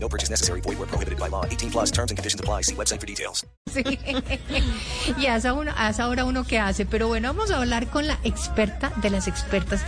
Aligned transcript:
No 0.00 0.08
purchase 0.08 0.30
necessary. 0.30 0.60
Void 0.60 0.78
where 0.78 0.86
prohibited 0.86 1.18
by 1.18 1.28
law. 1.28 1.44
18 1.44 1.70
plus 1.70 1.90
terms 1.90 2.10
and 2.10 2.18
conditions 2.18 2.40
apply. 2.40 2.62
See 2.62 2.74
website 2.74 3.00
for 3.00 3.06
details. 3.06 3.44
Sí. 3.66 3.82
Y 5.18 5.26
a 5.26 5.36
esa, 5.36 5.52
uno, 5.54 5.72
a 5.76 5.90
esa 5.90 6.08
hora 6.08 6.24
uno 6.24 6.44
que 6.44 6.58
hace. 6.58 6.86
Pero 6.86 7.08
bueno, 7.08 7.28
vamos 7.28 7.50
a 7.50 7.56
hablar 7.56 7.88
con 7.88 8.06
la 8.06 8.18
experta 8.24 8.92
de 9.02 9.10
las 9.10 9.26
expertas 9.26 9.82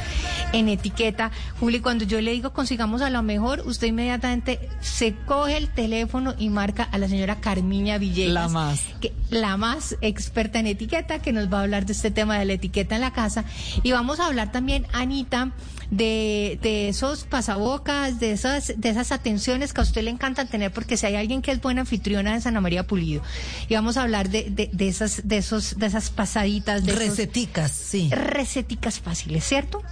en 0.52 0.68
etiqueta. 0.68 1.30
Juli, 1.58 1.80
cuando 1.80 2.04
yo 2.04 2.20
le 2.20 2.32
digo 2.32 2.52
consigamos 2.52 3.02
a 3.02 3.10
lo 3.10 3.22
mejor, 3.22 3.62
usted 3.66 3.88
inmediatamente 3.88 4.68
se 4.80 5.14
coge 5.26 5.56
el 5.56 5.68
teléfono 5.68 6.34
y 6.38 6.48
marca 6.48 6.82
a 6.84 6.98
la 6.98 7.08
señora 7.08 7.40
Carmiña 7.40 7.98
Villegas. 7.98 8.34
La 8.34 8.48
más. 8.48 8.82
Que, 9.00 9.12
la 9.30 9.56
más 9.56 9.96
experta 10.00 10.58
en 10.58 10.66
etiqueta, 10.66 11.20
que 11.20 11.32
nos 11.32 11.52
va 11.52 11.58
a 11.58 11.62
hablar 11.62 11.86
de 11.86 11.92
este 11.92 12.10
tema 12.10 12.38
de 12.38 12.44
la 12.44 12.54
etiqueta 12.54 12.96
en 12.96 13.02
la 13.02 13.12
casa. 13.12 13.44
Y 13.82 13.92
vamos 13.92 14.20
a 14.20 14.26
hablar 14.26 14.52
también, 14.52 14.86
Anita, 14.92 15.52
de, 15.90 16.58
de 16.62 16.88
esos 16.88 17.24
pasabocas, 17.24 18.20
de 18.20 18.32
esas, 18.32 18.72
de 18.76 18.88
esas 18.88 19.12
atenciones 19.12 19.72
que 19.72 19.80
a 19.80 19.84
usted 19.84 20.02
le 20.02 20.10
encantan 20.10 20.48
tener, 20.48 20.72
porque 20.72 20.96
si 20.96 21.06
hay 21.06 21.16
alguien 21.16 21.42
que 21.42 21.50
es 21.52 21.60
buena 21.60 21.80
anfitriona 21.82 22.34
de 22.34 22.40
Santa 22.40 22.60
María 22.60 22.86
Pulido. 22.86 23.22
Y 23.68 23.74
vamos 23.74 23.96
a 23.96 24.02
hablar 24.02 24.28
de, 24.30 24.50
de, 24.50 24.70
de 24.72 24.88
esas, 24.88 25.22
de 25.26 25.38
esos, 25.38 25.78
de 25.78 25.86
esas 25.86 26.10
pasaditas, 26.10 26.84
de 26.84 26.92
esos- 26.92 27.04
Receticas, 27.08 27.72
sí. 27.72 28.08
receticas 28.12 29.00
fáciles, 29.00 29.44
¿cierto? 29.44 29.82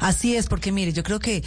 Así 0.00 0.36
es, 0.36 0.46
porque 0.46 0.72
mire, 0.72 0.92
yo 0.92 1.02
creo 1.02 1.18
que 1.18 1.42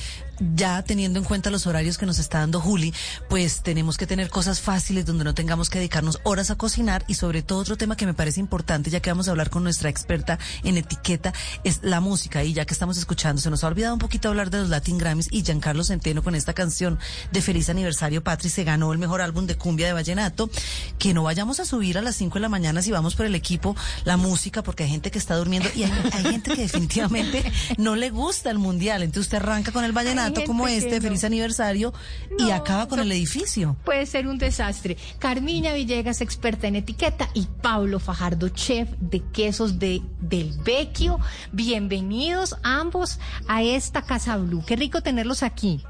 ya 0.55 0.81
teniendo 0.83 1.19
en 1.19 1.25
cuenta 1.25 1.51
los 1.51 1.67
horarios 1.67 1.97
que 1.97 2.05
nos 2.05 2.19
está 2.19 2.39
dando 2.39 2.59
Juli, 2.59 2.93
pues 3.29 3.61
tenemos 3.61 3.97
que 3.97 4.07
tener 4.07 4.29
cosas 4.29 4.59
fáciles 4.59 5.05
donde 5.05 5.23
no 5.23 5.33
tengamos 5.33 5.69
que 5.69 5.77
dedicarnos 5.77 6.19
horas 6.23 6.49
a 6.49 6.55
cocinar 6.55 7.03
y 7.07 7.13
sobre 7.13 7.43
todo 7.43 7.59
otro 7.59 7.77
tema 7.77 7.95
que 7.95 8.05
me 8.05 8.13
parece 8.13 8.39
importante, 8.39 8.89
ya 8.89 8.99
que 8.99 9.11
vamos 9.11 9.27
a 9.27 9.31
hablar 9.31 9.49
con 9.49 9.63
nuestra 9.63 9.89
experta 9.89 10.39
en 10.63 10.77
etiqueta, 10.77 11.33
es 11.63 11.79
la 11.83 11.99
música. 11.99 12.43
Y 12.43 12.53
ya 12.53 12.65
que 12.65 12.73
estamos 12.73 12.97
escuchando, 12.97 13.41
se 13.41 13.49
nos 13.49 13.63
ha 13.63 13.67
olvidado 13.67 13.93
un 13.93 13.99
poquito 13.99 14.29
hablar 14.29 14.49
de 14.49 14.59
los 14.59 14.69
Latin 14.69 14.97
Grammys 14.97 15.27
y 15.31 15.43
Giancarlo 15.43 15.83
Centeno 15.83 16.23
con 16.23 16.35
esta 16.35 16.53
canción 16.53 16.99
de 17.31 17.41
Feliz 17.41 17.69
Aniversario 17.69 18.23
Patri 18.23 18.49
se 18.49 18.63
ganó 18.63 18.91
el 18.93 18.99
mejor 18.99 19.21
álbum 19.21 19.45
de 19.45 19.57
cumbia 19.57 19.87
de 19.87 19.93
vallenato. 19.93 20.49
Que 20.97 21.13
no 21.13 21.23
vayamos 21.23 21.59
a 21.59 21.65
subir 21.65 21.97
a 21.97 22.01
las 22.01 22.15
5 22.15 22.35
de 22.35 22.39
la 22.39 22.49
mañana 22.49 22.81
si 22.81 22.91
vamos 22.91 23.15
por 23.15 23.25
el 23.25 23.35
equipo 23.35 23.75
la 24.05 24.17
música, 24.17 24.63
porque 24.63 24.83
hay 24.83 24.89
gente 24.89 25.11
que 25.11 25.19
está 25.19 25.35
durmiendo 25.35 25.69
y 25.75 25.83
hay, 25.83 25.91
hay 26.13 26.23
gente 26.23 26.55
que 26.55 26.61
definitivamente 26.61 27.43
no 27.77 27.95
le 27.95 28.09
gusta 28.09 28.40
el 28.49 28.57
mundial. 28.57 29.03
Entonces 29.03 29.27
usted 29.27 29.37
arranca 29.37 29.71
con 29.71 29.83
el 29.83 29.91
vallenato 29.91 30.43
como 30.45 30.67
este, 30.67 30.95
no. 30.95 31.01
feliz 31.01 31.23
aniversario, 31.23 31.93
y 32.39 32.51
acaba 32.51 32.87
con 32.87 32.97
no. 32.97 33.03
el 33.03 33.11
edificio. 33.11 33.75
Puede 33.85 34.05
ser 34.05 34.27
un 34.27 34.37
desastre. 34.37 34.97
Carmiña 35.19 35.73
Villegas, 35.73 36.21
experta 36.21 36.67
en 36.67 36.75
etiqueta, 36.75 37.29
y 37.33 37.47
Pablo 37.61 37.99
Fajardo, 37.99 38.49
chef 38.49 38.89
de 38.99 39.21
quesos 39.31 39.79
de 39.79 40.01
Del 40.19 40.53
Vecchio. 40.63 41.19
Bienvenidos 41.51 42.55
ambos 42.63 43.19
a 43.47 43.61
esta 43.61 44.01
Casa 44.01 44.37
Blue. 44.37 44.63
Qué 44.65 44.75
rico 44.75 45.01
tenerlos 45.01 45.43
aquí. 45.43 45.83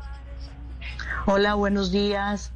Hola, 1.26 1.54
buenos 1.54 1.92
días. 1.92 2.52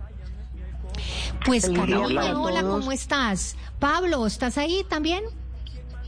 Pues 1.46 1.70
para 1.70 2.00
hola. 2.00 2.62
¿cómo 2.64 2.92
estás? 2.92 3.56
Pablo, 3.80 4.26
¿estás 4.26 4.58
ahí 4.58 4.86
también? 4.90 5.24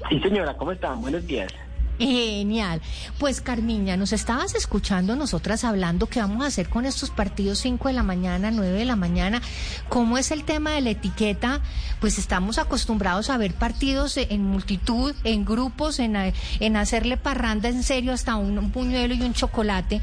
Sí, 0.09 0.19
señora, 0.19 0.55
¿cómo 0.55 0.71
están? 0.71 1.01
Buenos 1.01 1.25
días. 1.25 1.51
Genial. 1.99 2.81
Pues 3.17 3.41
Carmiña, 3.41 3.97
nos 3.97 4.13
estabas 4.13 4.53
escuchando 4.55 5.15
nosotras 5.15 5.63
hablando 5.63 6.07
qué 6.07 6.19
vamos 6.19 6.43
a 6.43 6.47
hacer 6.47 6.69
con 6.69 6.85
estos 6.85 7.09
partidos 7.09 7.59
5 7.59 7.87
de 7.87 7.93
la 7.93 8.03
mañana, 8.03 8.51
9 8.51 8.71
de 8.71 8.85
la 8.85 8.95
mañana. 8.95 9.41
¿Cómo 9.89 10.17
es 10.17 10.31
el 10.31 10.43
tema 10.43 10.71
de 10.71 10.81
la 10.81 10.91
etiqueta? 10.91 11.61
Pues 11.99 12.19
estamos 12.19 12.59
acostumbrados 12.59 13.29
a 13.29 13.37
ver 13.37 13.53
partidos 13.53 14.17
en 14.17 14.43
multitud, 14.43 15.15
en 15.23 15.43
grupos, 15.43 15.99
en, 15.99 16.15
en 16.15 16.75
hacerle 16.75 17.17
parranda 17.17 17.69
en 17.69 17.83
serio 17.83 18.13
hasta 18.13 18.35
un, 18.35 18.57
un 18.57 18.71
puñuelo 18.71 19.15
y 19.15 19.21
un 19.21 19.33
chocolate. 19.33 20.01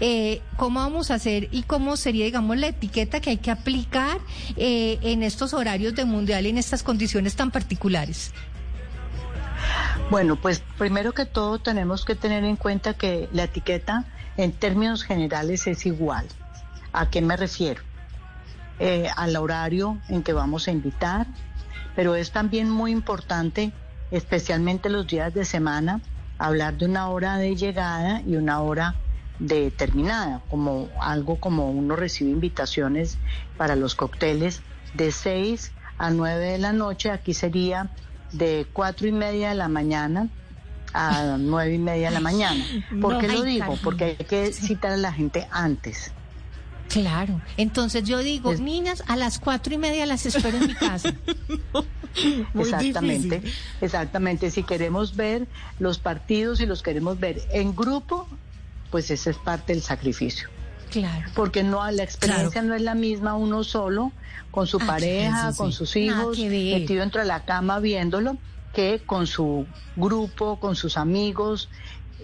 Eh, 0.00 0.42
¿Cómo 0.56 0.80
vamos 0.80 1.10
a 1.10 1.14
hacer 1.14 1.48
y 1.52 1.62
cómo 1.62 1.96
sería, 1.96 2.24
digamos, 2.24 2.56
la 2.56 2.68
etiqueta 2.68 3.20
que 3.20 3.30
hay 3.30 3.38
que 3.38 3.50
aplicar 3.50 4.18
eh, 4.56 4.98
en 5.02 5.22
estos 5.22 5.54
horarios 5.54 5.94
de 5.94 6.04
mundial 6.04 6.46
y 6.46 6.50
en 6.50 6.58
estas 6.58 6.82
condiciones 6.82 7.36
tan 7.36 7.50
particulares? 7.50 8.32
Bueno, 10.08 10.36
pues 10.36 10.62
primero 10.78 11.12
que 11.14 11.26
todo 11.26 11.58
tenemos 11.58 12.04
que 12.04 12.14
tener 12.14 12.44
en 12.44 12.54
cuenta 12.54 12.94
que 12.94 13.28
la 13.32 13.44
etiqueta 13.44 14.04
en 14.36 14.52
términos 14.52 15.02
generales 15.02 15.66
es 15.66 15.84
igual. 15.84 16.28
¿A 16.92 17.10
qué 17.10 17.20
me 17.20 17.36
refiero? 17.36 17.82
Eh, 18.78 19.08
al 19.16 19.34
horario 19.36 19.98
en 20.08 20.22
que 20.22 20.32
vamos 20.32 20.68
a 20.68 20.70
invitar, 20.70 21.26
pero 21.96 22.14
es 22.14 22.30
también 22.30 22.70
muy 22.70 22.92
importante, 22.92 23.72
especialmente 24.12 24.90
los 24.90 25.08
días 25.08 25.34
de 25.34 25.44
semana, 25.44 26.00
hablar 26.38 26.78
de 26.78 26.86
una 26.86 27.08
hora 27.08 27.36
de 27.38 27.56
llegada 27.56 28.20
y 28.20 28.36
una 28.36 28.60
hora 28.60 28.94
de 29.40 29.72
terminada, 29.72 30.40
como 30.48 30.88
algo 31.00 31.40
como 31.40 31.68
uno 31.68 31.96
recibe 31.96 32.30
invitaciones 32.30 33.18
para 33.56 33.74
los 33.74 33.96
cócteles 33.96 34.62
de 34.94 35.10
6 35.10 35.72
a 35.98 36.10
9 36.10 36.44
de 36.44 36.58
la 36.58 36.72
noche, 36.72 37.10
aquí 37.10 37.34
sería 37.34 37.90
de 38.32 38.66
cuatro 38.72 39.06
y 39.06 39.12
media 39.12 39.50
de 39.50 39.54
la 39.54 39.68
mañana 39.68 40.28
a 40.92 41.36
nueve 41.38 41.74
y 41.74 41.78
media 41.78 42.08
de 42.08 42.14
la 42.14 42.20
mañana. 42.20 42.64
¿Por 43.00 43.14
No, 43.14 43.18
qué 43.18 43.28
lo 43.28 43.42
digo? 43.42 43.60
Carmen. 43.66 43.78
Porque 43.82 44.04
hay 44.18 44.24
que 44.26 44.52
citar 44.52 44.92
a 44.92 44.96
la 44.96 45.12
gente 45.12 45.46
antes. 45.50 46.12
Claro. 46.88 47.40
Entonces 47.56 48.04
yo 48.04 48.18
digo, 48.20 48.52
Es- 48.52 48.60
niñas, 48.60 49.02
a 49.08 49.16
las 49.16 49.38
cuatro 49.38 49.74
y 49.74 49.78
media 49.78 50.06
las 50.06 50.24
espero 50.24 50.56
en 50.58 50.68
mi 50.68 50.74
casa. 50.74 51.12
exactamente, 52.58 53.42
exactamente. 53.80 54.50
Si 54.50 54.62
queremos 54.62 55.16
ver 55.16 55.46
los 55.78 55.98
partidos 55.98 56.60
y 56.60 56.66
los 56.66 56.82
queremos 56.82 57.18
ver 57.20 57.42
en 57.50 57.74
grupo, 57.74 58.28
pues 58.90 59.10
ese 59.10 59.30
es 59.30 59.36
parte 59.36 59.72
del 59.72 59.82
sacrificio. 59.82 60.48
Claro. 60.90 61.28
Porque 61.34 61.62
no 61.62 61.88
la 61.90 62.02
experiencia 62.02 62.62
no 62.62 62.74
es 62.74 62.82
la 62.82 62.94
misma 62.94 63.34
uno 63.34 63.64
solo 63.64 64.12
con 64.50 64.66
su 64.66 64.78
Ah, 64.80 64.86
pareja, 64.86 65.52
sí, 65.52 65.58
con 65.58 65.72
sí. 65.72 65.78
sus 65.78 65.96
hijos, 65.96 66.38
ver. 66.38 66.80
metido 66.80 67.00
dentro 67.00 67.20
de 67.20 67.26
la 67.26 67.44
cama 67.44 67.80
viéndolo, 67.80 68.36
que 68.72 69.02
con 69.04 69.26
su 69.26 69.66
grupo, 69.96 70.58
con 70.60 70.76
sus 70.76 70.96
amigos, 70.96 71.68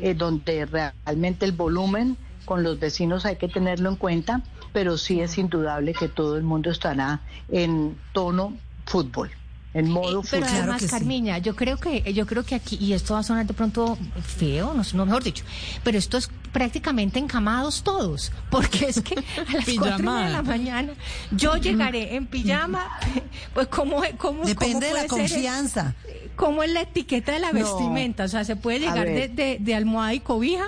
eh, 0.00 0.14
donde 0.14 0.66
realmente 0.66 1.44
el 1.44 1.52
volumen 1.52 2.16
con 2.44 2.62
los 2.62 2.78
vecinos 2.78 3.24
hay 3.24 3.36
que 3.36 3.48
tenerlo 3.48 3.88
en 3.90 3.96
cuenta, 3.96 4.42
pero 4.72 4.98
sí 4.98 5.20
es 5.20 5.38
indudable 5.38 5.92
que 5.94 6.08
todo 6.08 6.36
el 6.36 6.42
mundo 6.42 6.70
estará 6.70 7.20
en 7.50 7.96
tono 8.12 8.56
fútbol, 8.86 9.30
en 9.74 9.90
modo 9.90 10.20
Eh, 10.20 10.26
Pero 10.30 10.42
fútbol. 10.44 10.48
Claro 10.48 10.62
además, 10.64 10.82
sí. 10.82 10.88
Carmiña, 10.88 11.38
yo 11.38 11.56
creo 11.56 11.78
que 11.78 12.12
yo 12.12 12.26
creo 12.26 12.44
que 12.44 12.54
aquí 12.54 12.76
y 12.80 12.92
esto 12.92 13.14
va 13.14 13.20
a 13.20 13.22
sonar 13.22 13.46
de 13.46 13.54
pronto 13.54 13.96
feo, 14.22 14.74
no, 14.74 14.82
no 14.94 15.06
mejor 15.06 15.22
dicho, 15.22 15.44
pero 15.82 15.96
esto 15.98 16.18
es 16.18 16.28
prácticamente 16.52 17.18
encamados 17.18 17.82
todos, 17.82 18.30
porque 18.50 18.86
es 18.88 19.00
que 19.00 19.14
a 19.14 19.52
las 19.56 19.64
cuatro 19.78 20.12
de 20.14 20.28
la 20.30 20.42
mañana 20.42 20.92
yo 21.30 21.56
llegaré 21.56 22.14
en 22.16 22.26
pijama, 22.26 22.86
pues 23.54 23.68
cómo 23.68 24.02
cómo 24.18 24.18
cómo 24.18 24.44
Depende 24.44 24.86
de 24.88 24.92
la 24.94 25.00
ser, 25.00 25.08
confianza. 25.08 25.94
¿Cómo 26.36 26.62
es 26.62 26.70
la 26.72 26.80
etiqueta 26.82 27.32
de 27.32 27.38
la 27.40 27.52
No. 27.52 27.58
vestimenta? 27.60 28.24
O 28.24 28.28
sea, 28.28 28.44
se 28.44 28.56
puede 28.56 28.80
llegar 28.80 29.06
de, 29.06 29.28
de, 29.28 29.58
de 29.60 29.74
almohada 29.74 30.14
y 30.14 30.20
cobija. 30.20 30.64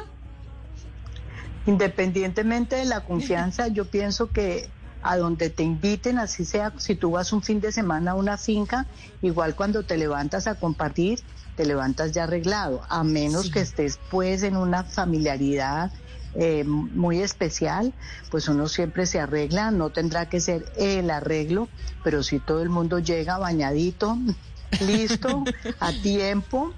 Independientemente 1.67 2.77
de 2.77 2.85
la 2.85 3.01
confianza, 3.05 3.69
yo 3.69 3.87
pienso 3.87 4.31
que 4.31 4.69
a 5.05 5.17
donde 5.19 5.51
te 5.51 5.63
inviten, 5.63 6.19
así 6.19 6.45
sea, 6.47 6.73
si 6.79 6.97
tú 6.97 7.11
vas 7.13 7.33
un 7.33 7.43
fin 7.43 7.61
de 7.61 7.71
semana 7.73 8.13
a 8.13 8.15
una 8.15 8.39
finca, 8.39 8.87
igual 9.21 9.55
cuando 9.55 9.85
te 9.85 9.97
levantas 9.99 10.47
a 10.47 10.55
compartir, 10.57 11.21
te 11.55 11.67
levantas 11.67 12.13
ya 12.13 12.25
arreglado, 12.25 12.83
a 12.89 13.05
menos 13.05 13.43
Sí. 13.47 13.51
que 13.53 13.61
estés 13.61 14.01
pues 14.11 14.43
en 14.43 14.57
una 14.57 14.83
familiaridad 14.85 15.93
eh, 16.37 16.65
muy 16.65 17.21
especial, 17.23 17.93
pues 18.31 18.49
uno 18.49 18.67
siempre 18.67 19.07
se 19.07 19.21
arregla, 19.21 19.71
no 19.71 19.91
tendrá 19.91 20.29
que 20.29 20.41
ser 20.41 20.65
el 20.77 21.11
arreglo, 21.11 21.69
pero 22.03 22.25
si 22.25 22.41
todo 22.41 22.61
el 22.63 22.71
mundo 22.71 22.99
llega 22.99 23.39
bañadito, 23.39 24.19
listo, 24.81 25.45
a 25.81 25.93
tiempo, 26.03 26.75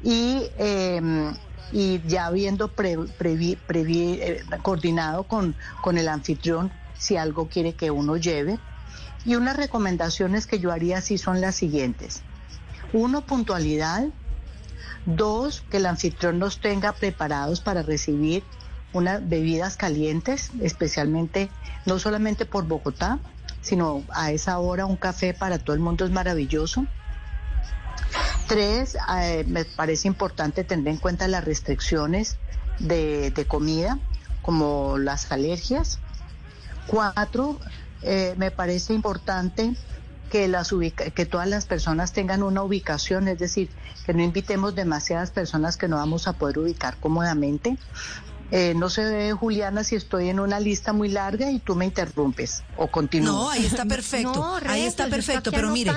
y, 0.00 0.48
eh, 0.58 1.32
y 1.72 2.00
ya 2.06 2.26
habiendo 2.26 2.68
pre- 2.68 2.96
previ- 2.98 3.58
previ- 3.66 4.18
eh, 4.20 4.42
coordinado 4.62 5.24
con, 5.24 5.56
con 5.82 5.98
el 5.98 6.06
anfitrión 6.08 6.70
si 6.98 7.16
algo 7.16 7.48
quiere 7.48 7.74
que 7.74 7.90
uno 7.90 8.16
lleve. 8.16 8.58
Y 9.24 9.36
unas 9.36 9.56
recomendaciones 9.56 10.46
que 10.46 10.58
yo 10.58 10.72
haría 10.72 11.00
sí 11.00 11.18
son 11.18 11.40
las 11.40 11.54
siguientes. 11.54 12.22
Uno, 12.92 13.22
puntualidad. 13.22 14.06
Dos, 15.06 15.62
que 15.70 15.78
el 15.78 15.86
anfitrión 15.86 16.38
nos 16.38 16.60
tenga 16.60 16.92
preparados 16.92 17.60
para 17.60 17.82
recibir 17.82 18.44
unas 18.92 19.26
bebidas 19.26 19.76
calientes, 19.76 20.50
especialmente 20.60 21.50
no 21.86 21.98
solamente 21.98 22.46
por 22.46 22.66
Bogotá, 22.66 23.18
sino 23.60 24.02
a 24.10 24.32
esa 24.32 24.58
hora 24.58 24.86
un 24.86 24.96
café 24.96 25.34
para 25.34 25.58
todo 25.58 25.74
el 25.74 25.80
mundo 25.80 26.04
es 26.04 26.10
maravilloso. 26.10 26.86
Tres, 28.46 28.96
eh, 29.20 29.44
me 29.46 29.64
parece 29.64 30.08
importante 30.08 30.64
tener 30.64 30.88
en 30.88 30.96
cuenta 30.96 31.28
las 31.28 31.44
restricciones 31.44 32.38
de, 32.78 33.30
de 33.30 33.44
comida, 33.46 33.98
como 34.40 34.96
las 34.96 35.30
alergias. 35.30 35.98
Cuatro, 36.88 37.60
eh, 38.02 38.34
me 38.36 38.50
parece 38.50 38.94
importante 38.94 39.76
que, 40.30 40.48
las 40.48 40.72
ubica 40.72 41.10
que 41.10 41.26
todas 41.26 41.46
las 41.46 41.66
personas 41.66 42.12
tengan 42.12 42.42
una 42.42 42.62
ubicación, 42.62 43.28
es 43.28 43.38
decir, 43.38 43.70
que 44.04 44.14
no 44.14 44.22
invitemos 44.22 44.74
demasiadas 44.74 45.30
personas 45.30 45.76
que 45.76 45.86
no 45.86 45.96
vamos 45.96 46.26
a 46.26 46.32
poder 46.32 46.58
ubicar 46.58 46.96
cómodamente. 46.98 47.76
Eh, 48.50 48.72
no 48.74 48.88
se 48.88 49.04
ve, 49.04 49.32
Juliana, 49.32 49.84
si 49.84 49.94
estoy 49.94 50.30
en 50.30 50.40
una 50.40 50.58
lista 50.58 50.94
muy 50.94 51.10
larga 51.10 51.50
y 51.50 51.58
tú 51.58 51.74
me 51.74 51.84
interrumpes 51.84 52.64
o 52.76 52.88
continúas. 52.88 53.34
No, 53.34 53.50
ahí 53.50 53.66
está 53.66 53.84
perfecto. 53.86 54.32
No, 54.34 54.56
ahí 54.66 54.84
está 54.84 55.08
perfecto, 55.08 55.50
pero 55.50 55.70
mire. 55.70 55.92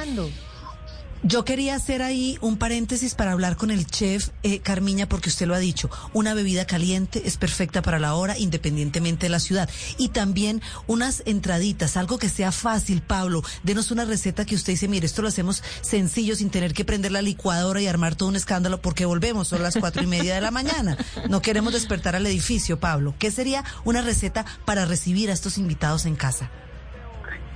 Yo 1.23 1.45
quería 1.45 1.75
hacer 1.75 2.01
ahí 2.01 2.39
un 2.41 2.57
paréntesis 2.57 3.13
para 3.13 3.31
hablar 3.31 3.55
con 3.55 3.69
el 3.69 3.85
chef 3.85 4.29
eh, 4.41 4.57
Carmiña, 4.57 5.07
porque 5.07 5.29
usted 5.29 5.45
lo 5.45 5.53
ha 5.53 5.59
dicho, 5.59 5.87
una 6.13 6.33
bebida 6.33 6.65
caliente 6.65 7.21
es 7.25 7.37
perfecta 7.37 7.83
para 7.83 7.99
la 7.99 8.15
hora, 8.15 8.39
independientemente 8.39 9.27
de 9.27 9.29
la 9.29 9.39
ciudad. 9.39 9.69
Y 9.99 10.09
también 10.09 10.63
unas 10.87 11.21
entraditas, 11.27 11.95
algo 11.95 12.17
que 12.17 12.27
sea 12.27 12.51
fácil, 12.51 13.03
Pablo. 13.03 13.43
Denos 13.61 13.91
una 13.91 14.05
receta 14.05 14.45
que 14.45 14.55
usted 14.55 14.73
dice, 14.73 14.87
mire, 14.87 15.05
esto 15.05 15.21
lo 15.21 15.27
hacemos 15.27 15.63
sencillo, 15.81 16.35
sin 16.35 16.49
tener 16.49 16.73
que 16.73 16.85
prender 16.85 17.11
la 17.11 17.21
licuadora 17.21 17.79
y 17.81 17.87
armar 17.87 18.15
todo 18.15 18.29
un 18.29 18.35
escándalo, 18.35 18.81
porque 18.81 19.05
volvemos, 19.05 19.47
son 19.47 19.61
las 19.61 19.77
cuatro 19.77 20.01
y 20.01 20.07
media 20.07 20.33
de 20.33 20.41
la 20.41 20.49
mañana. 20.49 20.97
No 21.29 21.43
queremos 21.43 21.73
despertar 21.73 22.15
al 22.15 22.25
edificio, 22.25 22.79
Pablo. 22.79 23.13
¿Qué 23.19 23.29
sería 23.29 23.63
una 23.85 24.01
receta 24.01 24.43
para 24.65 24.85
recibir 24.85 25.29
a 25.29 25.33
estos 25.33 25.59
invitados 25.59 26.07
en 26.07 26.15
casa? 26.15 26.49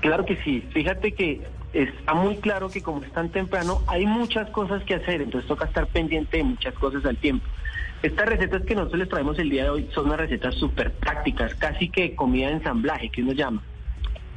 Claro 0.02 0.24
que 0.24 0.38
sí. 0.44 0.64
Fíjate 0.72 1.14
que 1.14 1.42
está 1.76 2.14
muy 2.14 2.38
claro 2.38 2.70
que 2.70 2.82
como 2.82 3.04
es 3.04 3.12
tan 3.12 3.30
temprano, 3.30 3.82
hay 3.88 4.06
muchas 4.06 4.50
cosas 4.52 4.84
que 4.84 4.96
hacer, 4.96 5.22
entonces 5.22 5.48
toca 5.48 5.66
estar 5.66 5.88
pendiente 5.88 6.38
de 6.38 6.44
muchas 6.44 6.74
cosas 6.76 7.06
al 7.06 7.18
tiempo. 7.18 7.46
Estas 8.02 8.28
recetas 8.28 8.64
que 8.64 8.76
nosotros 8.76 9.00
les 9.00 9.10
traemos 9.10 9.38
el 9.40 9.50
día 9.50 9.64
de 9.64 9.70
hoy 9.70 9.90
son 9.94 10.06
unas 10.06 10.20
recetas 10.20 10.56
súper 10.56 10.94
prácticas, 10.94 11.54
casi 11.56 11.90
que 11.90 12.16
comida 12.16 12.48
de 12.48 12.54
ensamblaje, 12.54 13.10
que 13.10 13.22
uno 13.22 13.34
llama. 13.34 13.62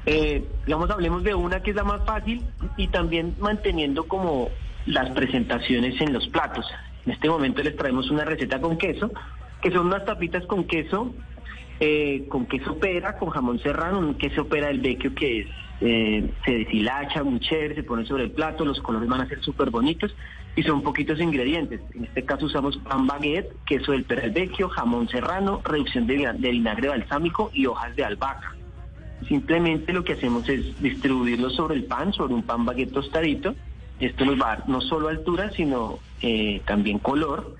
Eh, 0.06 0.44
digamos, 0.66 0.90
hablemos 0.90 1.22
de 1.22 1.34
una 1.34 1.62
que 1.62 1.70
es 1.70 1.76
la 1.76 1.84
más 1.84 2.04
fácil 2.04 2.42
y 2.76 2.88
también 2.88 3.34
manteniendo 3.38 4.04
como 4.08 4.48
las 4.86 5.10
presentaciones 5.10 6.00
en 6.00 6.12
los 6.12 6.26
platos. 6.28 6.66
En 7.04 7.12
este 7.12 7.28
momento 7.28 7.62
les 7.62 7.76
traemos 7.76 8.10
una 8.10 8.24
receta 8.24 8.60
con 8.60 8.78
queso, 8.78 9.12
que 9.60 9.70
son 9.70 9.86
unas 9.86 10.04
tapitas 10.04 10.44
con 10.46 10.64
queso, 10.64 11.14
eh, 11.78 12.24
con 12.28 12.46
queso 12.46 12.78
pera, 12.78 13.18
con 13.18 13.30
jamón 13.30 13.60
serrano, 13.60 13.98
un 13.98 14.14
queso 14.14 14.48
pera 14.48 14.68
del 14.68 14.80
vecchio 14.80 15.14
que 15.14 15.40
es, 15.40 15.46
eh, 15.80 16.30
se 16.44 16.50
deshilacha 16.50 17.22
muy 17.22 17.38
chévere, 17.40 17.74
se 17.74 17.82
pone 17.82 18.04
sobre 18.04 18.24
el 18.24 18.30
plato, 18.30 18.64
los 18.64 18.80
colores 18.80 19.08
van 19.08 19.20
a 19.20 19.28
ser 19.28 19.40
súper 19.42 19.70
bonitos 19.70 20.14
y 20.56 20.62
son 20.62 20.82
poquitos 20.82 21.20
ingredientes. 21.20 21.80
En 21.94 22.04
este 22.04 22.24
caso 22.24 22.46
usamos 22.46 22.76
pan 22.78 23.06
baguette, 23.06 23.52
queso 23.64 23.92
del 23.92 24.04
pera 24.04 24.22
del 24.22 24.32
vecchio, 24.32 24.68
jamón 24.68 25.08
serrano, 25.08 25.60
reducción 25.64 26.06
de 26.06 26.50
vinagre 26.50 26.88
balsámico 26.88 27.50
y 27.54 27.66
hojas 27.66 27.94
de 27.94 28.04
albahaca. 28.04 28.56
Simplemente 29.26 29.92
lo 29.92 30.04
que 30.04 30.14
hacemos 30.14 30.48
es 30.48 30.80
distribuirlo 30.80 31.50
sobre 31.50 31.76
el 31.76 31.84
pan, 31.84 32.12
sobre 32.12 32.34
un 32.34 32.42
pan 32.42 32.64
baguette 32.64 32.92
tostadito. 32.92 33.54
Esto 34.00 34.24
nos 34.24 34.40
va 34.40 34.52
a 34.52 34.56
dar 34.56 34.68
no 34.68 34.80
solo 34.80 35.08
altura, 35.08 35.50
sino 35.50 35.98
eh, 36.22 36.60
también 36.66 36.98
color. 36.98 37.56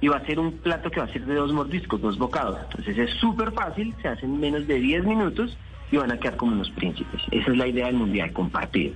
Y 0.00 0.08
va 0.08 0.16
a 0.16 0.26
ser 0.26 0.40
un 0.40 0.52
plato 0.58 0.90
que 0.90 1.00
va 1.00 1.06
a 1.06 1.12
ser 1.12 1.24
de 1.24 1.34
dos 1.34 1.52
mordiscos, 1.52 2.00
dos 2.00 2.18
bocados. 2.18 2.58
Entonces 2.64 2.98
es 2.98 3.10
súper 3.20 3.52
fácil, 3.52 3.94
se 4.02 4.08
hace 4.08 4.26
en 4.26 4.40
menos 4.40 4.66
de 4.66 4.80
10 4.80 5.04
minutos 5.04 5.56
y 5.92 5.98
van 5.98 6.10
a 6.10 6.18
quedar 6.18 6.36
como 6.36 6.52
unos 6.52 6.70
príncipes. 6.70 7.22
Esa 7.30 7.50
es 7.52 7.56
la 7.56 7.68
idea 7.68 7.86
del 7.86 7.96
mundial 7.96 8.32
compartido. 8.32 8.94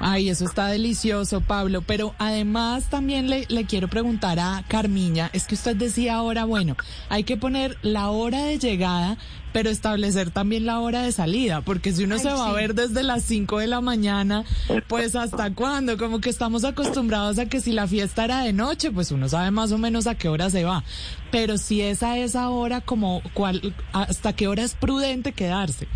Ay, 0.00 0.30
eso 0.30 0.44
está 0.44 0.68
delicioso, 0.68 1.40
Pablo. 1.40 1.82
Pero 1.82 2.14
además 2.18 2.84
también 2.84 3.28
le, 3.28 3.46
le 3.48 3.64
quiero 3.64 3.88
preguntar 3.88 4.38
a 4.38 4.64
Carmiña, 4.68 5.30
es 5.32 5.46
que 5.46 5.54
usted 5.54 5.76
decía 5.76 6.16
ahora, 6.16 6.44
bueno, 6.44 6.76
hay 7.08 7.24
que 7.24 7.36
poner 7.36 7.76
la 7.82 8.10
hora 8.10 8.44
de 8.44 8.58
llegada, 8.58 9.18
pero 9.52 9.70
establecer 9.70 10.30
también 10.30 10.66
la 10.66 10.80
hora 10.80 11.02
de 11.02 11.12
salida, 11.12 11.60
porque 11.60 11.92
si 11.92 12.04
uno 12.04 12.16
Ay, 12.16 12.20
se 12.20 12.28
va 12.28 12.48
a 12.48 12.52
ver 12.52 12.74
desde 12.74 13.02
las 13.02 13.24
5 13.24 13.58
de 13.58 13.66
la 13.66 13.80
mañana, 13.80 14.44
pues 14.86 15.16
hasta 15.16 15.52
cuándo, 15.54 15.96
como 15.98 16.20
que 16.20 16.30
estamos 16.30 16.64
acostumbrados 16.64 17.38
a 17.38 17.46
que 17.46 17.60
si 17.60 17.72
la 17.72 17.86
fiesta 17.86 18.24
era 18.24 18.42
de 18.42 18.52
noche, 18.52 18.90
pues 18.90 19.10
uno 19.10 19.28
sabe 19.28 19.50
más 19.50 19.72
o 19.72 19.78
menos 19.78 20.06
a 20.06 20.14
qué 20.14 20.28
hora 20.28 20.50
se 20.50 20.64
va. 20.64 20.84
Pero 21.30 21.58
si 21.58 21.80
es 21.80 22.02
a 22.02 22.18
esa 22.18 22.48
hora, 22.50 22.80
como 22.80 23.22
cuál, 23.34 23.74
hasta 23.92 24.34
qué 24.34 24.48
hora 24.48 24.62
es 24.62 24.74
prudente 24.74 25.32
quedarse. 25.32 25.88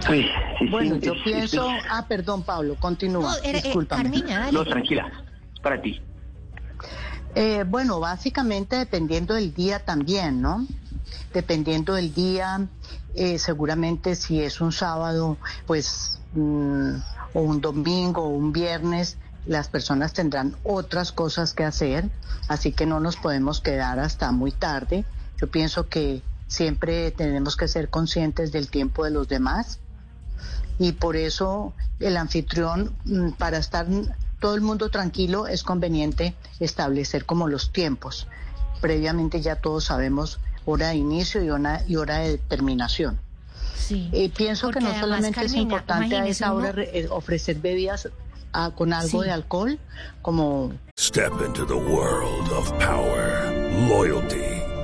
Sí, 0.00 0.26
sí, 0.58 0.66
Bueno, 0.68 0.96
sí, 0.96 1.00
yo 1.02 1.14
sí, 1.14 1.20
pienso... 1.24 1.68
sí. 1.68 1.86
Ah, 1.90 2.06
perdón, 2.08 2.42
Pablo, 2.44 2.76
continúa. 2.76 3.22
No, 3.22 3.36
era- 3.42 3.58
eh, 3.58 3.62
Discúlpame. 3.62 4.02
Carmiña, 4.02 4.38
dale. 4.40 4.52
No, 4.52 4.64
tranquila, 4.64 5.10
es 5.54 5.60
para 5.60 5.80
ti. 5.80 6.00
Eh, 7.34 7.64
bueno, 7.66 8.00
básicamente 8.00 8.76
dependiendo 8.76 9.34
del 9.34 9.52
día 9.52 9.78
también, 9.80 10.40
¿no? 10.40 10.66
Dependiendo 11.34 11.94
del 11.94 12.14
día, 12.14 12.66
eh, 13.14 13.38
seguramente 13.38 14.14
si 14.14 14.40
es 14.40 14.60
un 14.60 14.72
sábado, 14.72 15.36
pues, 15.66 16.20
mm, 16.32 16.94
o 17.34 17.40
un 17.40 17.60
domingo 17.60 18.22
o 18.22 18.28
un 18.28 18.52
viernes, 18.52 19.18
las 19.44 19.68
personas 19.68 20.12
tendrán 20.12 20.56
otras 20.62 21.12
cosas 21.12 21.52
que 21.52 21.64
hacer, 21.64 22.08
así 22.48 22.72
que 22.72 22.86
no 22.86 23.00
nos 23.00 23.16
podemos 23.16 23.60
quedar 23.60 23.98
hasta 23.98 24.32
muy 24.32 24.50
tarde. 24.52 25.04
Yo 25.40 25.46
pienso 25.48 25.88
que 25.88 26.22
siempre 26.48 27.10
tenemos 27.10 27.56
que 27.56 27.68
ser 27.68 27.90
conscientes 27.90 28.50
del 28.50 28.70
tiempo 28.70 29.04
de 29.04 29.10
los 29.10 29.28
demás 29.28 29.78
y 30.78 30.92
por 30.92 31.16
eso 31.16 31.72
el 32.00 32.16
anfitrión, 32.16 32.94
mm, 33.04 33.30
para 33.32 33.58
estar 33.58 33.86
todo 34.40 34.54
el 34.54 34.60
mundo 34.60 34.90
tranquilo, 34.90 35.46
es 35.46 35.62
conveniente 35.62 36.34
establecer 36.60 37.24
como 37.24 37.48
los 37.48 37.72
tiempos. 37.72 38.26
Previamente 38.80 39.40
ya 39.40 39.56
todos 39.56 39.84
sabemos 39.84 40.38
hora 40.66 40.88
de 40.88 40.96
inicio 40.96 41.42
y 41.42 41.50
hora, 41.50 41.82
y 41.88 41.96
hora 41.96 42.18
de 42.18 42.38
terminación. 42.38 43.18
Sí. 43.74 44.10
Eh, 44.12 44.30
pienso 44.36 44.66
Porque 44.66 44.80
que 44.80 44.84
no 44.92 45.00
solamente 45.00 45.44
es 45.44 45.54
importante 45.54 46.16
a 46.16 46.26
esa 46.26 46.52
hora 46.52 46.72
re- 46.72 46.90
eh, 46.98 47.06
ofrecer 47.08 47.56
bebidas 47.58 48.08
ah, 48.52 48.70
con 48.74 48.92
algo 48.92 49.20
Sí. 49.22 49.26
de 49.26 49.32
alcohol, 49.32 49.78
como 50.22 50.72
Step 50.98 51.32
into 51.46 51.64
the 51.66 51.74
world 51.74 52.50
of 52.52 52.70
power, 52.72 53.52
loyalty, 53.88 54.55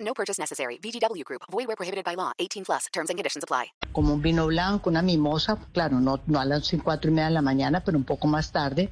No 0.00 0.14
purchase 0.14 0.38
necessary. 0.38 0.78
VGW 0.78 1.24
Group. 1.24 1.42
Void 1.50 1.66
where 1.66 1.76
prohibited 1.76 2.04
by 2.04 2.14
law. 2.14 2.32
18 2.38 2.64
plus. 2.64 2.86
Terms 2.92 3.10
and 3.10 3.16
conditions 3.16 3.44
apply. 3.44 3.72
como 3.98 4.14
un 4.14 4.22
vino 4.22 4.46
blanco, 4.46 4.90
una 4.90 5.02
mimosa, 5.02 5.58
claro, 5.72 5.98
no, 5.98 6.20
no 6.26 6.38
a 6.38 6.44
las 6.44 6.70
cuatro 6.84 7.10
y 7.10 7.14
media 7.14 7.26
de 7.26 7.34
la 7.34 7.42
mañana, 7.42 7.80
pero 7.80 7.98
un 7.98 8.04
poco 8.04 8.28
más 8.28 8.52
tarde, 8.52 8.90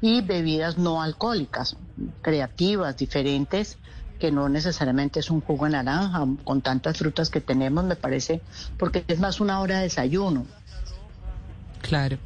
y 0.00 0.20
bebidas 0.20 0.78
no 0.78 1.02
alcohólicas, 1.02 1.76
creativas, 2.22 2.96
diferentes, 2.96 3.76
que 4.20 4.30
no 4.30 4.48
necesariamente 4.48 5.18
es 5.20 5.30
un 5.30 5.40
jugo 5.40 5.64
de 5.64 5.72
naranja, 5.72 6.24
con 6.44 6.62
tantas 6.62 6.98
frutas 6.98 7.28
que 7.28 7.40
tenemos, 7.40 7.84
me 7.84 7.96
parece, 7.96 8.40
porque 8.78 9.04
es 9.08 9.18
más 9.18 9.40
una 9.40 9.60
hora 9.60 9.78
de 9.78 9.82
desayuno. 9.84 10.46
Claro. 11.82 12.18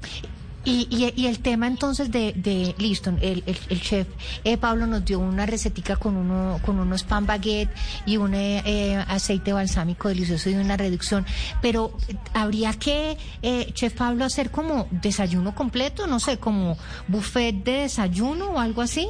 Y, 0.62 0.86
y, 0.90 1.10
y 1.18 1.26
el 1.26 1.38
tema 1.38 1.66
entonces 1.66 2.10
de, 2.10 2.34
de 2.36 2.74
listo, 2.76 3.10
el, 3.22 3.42
el, 3.46 3.56
el 3.70 3.80
chef 3.80 4.06
eh, 4.44 4.58
Pablo 4.58 4.86
nos 4.86 5.02
dio 5.06 5.18
una 5.18 5.46
recetica 5.46 5.96
con 5.96 6.16
uno 6.18 6.60
con 6.66 6.78
unos 6.78 7.02
pan 7.02 7.24
baguette 7.24 7.70
y 8.04 8.18
un 8.18 8.34
eh, 8.34 8.62
eh, 8.66 9.02
aceite 9.08 9.54
balsámico 9.54 10.08
delicioso 10.08 10.50
y 10.50 10.54
una 10.56 10.76
reducción, 10.76 11.24
pero 11.62 11.96
eh, 12.08 12.16
habría 12.34 12.74
que, 12.74 13.16
eh, 13.40 13.70
chef 13.72 13.94
Pablo, 13.94 14.26
hacer 14.26 14.50
como 14.50 14.86
desayuno 14.90 15.54
completo, 15.54 16.06
no 16.06 16.20
sé, 16.20 16.36
como 16.36 16.76
buffet 17.08 17.54
de 17.64 17.72
desayuno 17.82 18.50
o 18.50 18.58
algo 18.58 18.82
así. 18.82 19.08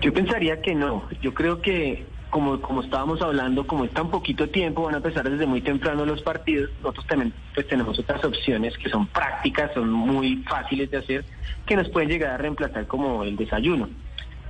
Yo 0.00 0.14
pensaría 0.14 0.62
que 0.62 0.74
no. 0.74 1.02
Yo 1.20 1.34
creo 1.34 1.60
que, 1.60 2.06
como, 2.30 2.60
como 2.60 2.82
estábamos 2.82 3.22
hablando, 3.22 3.66
como 3.66 3.84
es 3.84 3.92
tan 3.92 4.10
poquito 4.10 4.48
tiempo, 4.48 4.82
van 4.82 4.94
a 4.94 4.96
empezar 4.98 5.28
desde 5.28 5.46
muy 5.46 5.60
temprano 5.60 6.04
los 6.04 6.22
partidos. 6.22 6.70
Nosotros 6.82 7.06
también 7.06 7.32
pues, 7.54 7.66
tenemos 7.66 7.98
otras 7.98 8.24
opciones 8.24 8.76
que 8.78 8.88
son 8.88 9.06
prácticas, 9.06 9.72
son 9.74 9.90
muy 9.90 10.44
fáciles 10.48 10.90
de 10.90 10.98
hacer, 10.98 11.24
que 11.66 11.76
nos 11.76 11.88
pueden 11.88 12.08
llegar 12.08 12.30
a 12.32 12.36
reemplazar 12.38 12.86
como 12.86 13.22
el 13.24 13.36
desayuno. 13.36 13.88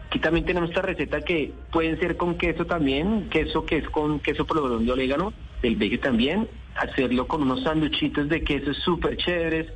Aquí 0.06 0.18
también 0.20 0.46
tenemos 0.46 0.70
esta 0.70 0.82
receta 0.82 1.20
que 1.20 1.52
pueden 1.72 1.98
ser 1.98 2.16
con 2.16 2.38
queso 2.38 2.64
también, 2.64 3.28
queso 3.28 3.66
que 3.66 3.78
es 3.78 3.88
con 3.90 4.20
queso 4.20 4.46
provolone 4.46 4.84
de 4.84 4.92
orégano, 4.92 5.32
del 5.62 5.76
veggie 5.76 5.98
también, 5.98 6.48
hacerlo 6.76 7.26
con 7.26 7.42
unos 7.42 7.62
sanduchitos 7.62 8.28
de 8.28 8.44
queso 8.44 8.72
súper 8.72 9.16
chéveres, 9.16 9.66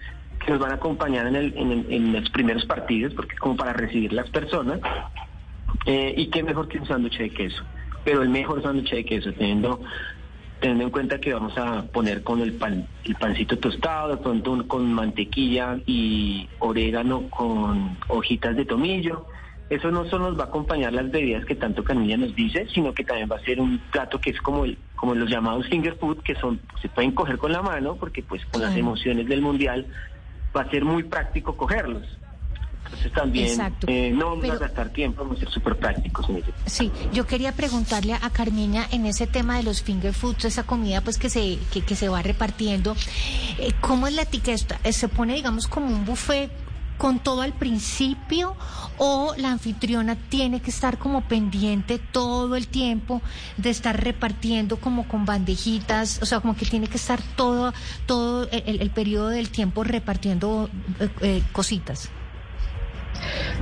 que 0.45 0.53
nos 0.53 0.61
van 0.61 0.71
a 0.71 0.75
acompañar 0.75 1.27
en, 1.27 1.37
el, 1.37 1.53
en, 1.57 1.87
en 1.91 2.13
los 2.13 2.31
primeros 2.31 2.65
partidos, 2.65 3.13
porque 3.15 3.35
es 3.35 3.41
como 3.41 3.57
para 3.57 3.73
recibir 3.73 4.13
las 4.13 4.31
personas. 4.31 4.81
Eh, 5.87 6.15
y 6.17 6.27
qué 6.29 6.43
mejor 6.43 6.69
que 6.69 6.79
un 6.79 6.87
sándwich 6.87 7.19
de 7.19 7.31
queso, 7.31 7.63
pero 8.05 8.23
el 8.23 8.29
mejor 8.29 8.63
sándwich 8.63 8.91
de 8.91 9.05
queso, 9.05 9.33
teniendo 9.33 9.81
teniendo 10.61 10.85
en 10.85 10.91
cuenta 10.91 11.19
que 11.19 11.33
vamos 11.33 11.57
a 11.57 11.83
poner 11.87 12.23
con 12.23 12.41
el 12.41 12.53
pan 12.53 12.87
el 13.05 13.15
pancito 13.17 13.59
tostado, 13.59 14.11
de 14.11 14.17
pronto 14.19 14.69
con 14.69 14.93
mantequilla 14.93 15.79
y 15.87 16.49
orégano 16.59 17.29
con 17.31 17.97
hojitas 18.09 18.57
de 18.57 18.67
tomillo. 18.67 19.27
Eso 19.71 19.91
no 19.91 20.05
solo 20.07 20.31
nos 20.31 20.39
va 20.39 20.45
a 20.45 20.47
acompañar 20.49 20.93
las 20.93 21.11
bebidas 21.11 21.45
que 21.45 21.55
tanto 21.55 21.85
Camilla 21.85 22.17
nos 22.17 22.35
dice, 22.35 22.67
sino 22.75 22.93
que 22.93 23.05
también 23.05 23.29
va 23.31 23.37
a 23.37 23.45
ser 23.45 23.61
un 23.61 23.79
plato 23.91 24.21
que 24.21 24.31
es 24.31 24.41
como 24.41 24.65
el, 24.65 24.77
como 24.97 25.15
los 25.15 25.31
llamados 25.31 25.69
finger 25.69 25.95
food, 25.95 26.23
que 26.23 26.35
son 26.35 26.61
se 26.83 26.89
pueden 26.89 27.13
coger 27.13 27.39
con 27.39 27.53
la 27.53 27.63
mano, 27.63 27.95
porque 27.95 28.23
pues 28.23 28.45
con 28.47 28.61
las 28.61 28.77
emociones 28.77 29.29
del 29.29 29.41
mundial 29.41 29.87
va 30.55 30.63
a 30.63 30.71
ser 30.71 30.85
muy 30.85 31.05
práctico 31.05 31.57
cogerlos. 31.57 32.05
Entonces 32.91 33.13
también 33.13 33.47
Exacto. 33.47 33.87
eh, 33.89 34.11
no 34.13 34.27
vamos 34.31 34.41
Pero- 34.43 34.55
a 34.55 34.59
gastar 34.59 34.89
tiempo, 34.91 35.23
vamos 35.23 35.37
a 35.39 35.41
ser 35.41 35.51
súper 35.51 35.77
prácticos. 35.77 36.27
Sí, 36.67 36.91
yo 37.13 37.27
quería 37.27 37.53
preguntarle 37.53 38.15
a 38.15 38.31
Carmiña 38.31 38.87
en 38.91 39.07
ese 39.07 39.27
tema 39.27 39.57
de 39.57 39.63
los 39.63 39.83
finger 39.83 40.13
foods, 40.13 40.45
esa 40.45 40.65
comida 40.65 41.01
pues 41.01 41.17
que 41.19 41.31
se 41.31 41.59
que, 41.73 41.83
que 41.83 41.95
se 41.97 42.09
va 42.09 42.21
repartiendo, 42.23 42.97
eh, 43.59 43.73
¿cómo 43.81 44.07
es 44.09 44.15
la 44.15 44.23
etiqueta? 44.23 44.81
Eh, 44.85 44.93
¿Se 44.93 45.09
pone 45.09 45.35
digamos 45.35 45.69
como 45.69 45.87
un 45.87 46.05
buffet 46.05 46.51
con 46.99 47.19
todo 47.19 47.41
al 47.41 47.55
principio 47.55 48.55
o 48.99 49.33
la 49.39 49.53
anfitriona 49.53 50.17
tiene 50.17 50.61
que 50.61 50.69
estar 50.71 50.99
como 50.99 51.23
pendiente 51.23 51.99
todo 51.99 52.57
el 52.57 52.67
tiempo 52.69 53.23
de 53.57 53.71
estar 53.71 53.99
repartiendo 54.05 54.77
como 54.79 55.09
con 55.09 55.25
bandejitas, 55.25 56.21
o 56.23 56.27
sea, 56.27 56.41
como 56.41 56.55
que 56.57 56.67
tiene 56.67 56.89
que 56.89 56.99
estar 56.99 57.23
todo 57.37 57.73
todo 58.05 58.49
el, 58.51 58.83
el 58.83 58.91
periodo 58.91 59.29
del 59.29 59.49
tiempo 59.49 59.83
repartiendo 59.85 60.69
eh, 60.99 61.09
eh, 61.23 61.43
cositas? 61.53 62.11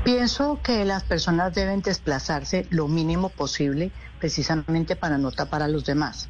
Pienso 0.05 0.61
que 0.63 0.85
las 0.85 1.05
personas 1.05 1.55
deben 1.55 1.83
desplazarse 1.83 2.67
lo 2.71 2.89
mínimo 2.89 3.29
posible 3.29 3.91
precisamente 4.19 4.97
para 4.97 5.19
no 5.19 5.33
tapar 5.33 5.63
a 5.63 5.69
los 5.69 5.85
demás. 5.85 6.29